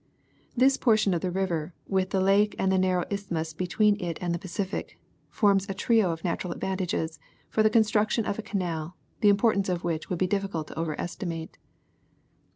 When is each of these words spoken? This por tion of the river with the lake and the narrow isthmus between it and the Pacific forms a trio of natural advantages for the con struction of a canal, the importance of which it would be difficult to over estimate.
This 0.57 0.77
por 0.77 0.97
tion 0.97 1.13
of 1.13 1.21
the 1.21 1.29
river 1.29 1.75
with 1.85 2.09
the 2.09 2.21
lake 2.21 2.55
and 2.57 2.71
the 2.71 2.79
narrow 2.79 3.03
isthmus 3.11 3.53
between 3.53 4.01
it 4.03 4.17
and 4.19 4.33
the 4.33 4.39
Pacific 4.39 4.97
forms 5.29 5.69
a 5.69 5.75
trio 5.75 6.09
of 6.11 6.23
natural 6.23 6.53
advantages 6.53 7.19
for 7.51 7.61
the 7.61 7.69
con 7.69 7.83
struction 7.83 8.25
of 8.25 8.39
a 8.39 8.41
canal, 8.41 8.97
the 9.19 9.29
importance 9.29 9.69
of 9.69 9.83
which 9.83 10.05
it 10.05 10.09
would 10.09 10.17
be 10.17 10.25
difficult 10.25 10.69
to 10.69 10.79
over 10.79 10.99
estimate. 10.99 11.59